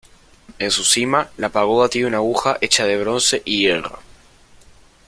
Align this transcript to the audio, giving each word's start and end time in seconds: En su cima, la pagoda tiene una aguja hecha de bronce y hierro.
En 0.57 0.71
su 0.71 0.83
cima, 0.83 1.29
la 1.37 1.49
pagoda 1.49 1.87
tiene 1.87 2.07
una 2.07 2.17
aguja 2.17 2.57
hecha 2.59 2.85
de 2.87 2.97
bronce 2.99 3.43
y 3.45 3.59
hierro. 3.59 3.99